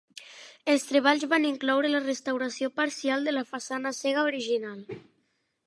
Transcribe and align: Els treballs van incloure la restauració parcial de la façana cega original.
Els 0.71 0.85
treballs 0.91 1.25
van 1.33 1.45
incloure 1.49 1.91
la 1.91 2.01
restauració 2.07 2.71
parcial 2.81 3.29
de 3.29 3.37
la 3.39 3.47
façana 3.53 3.95
cega 4.01 4.27
original. 4.33 4.85